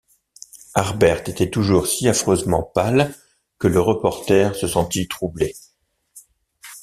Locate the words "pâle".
2.63-3.13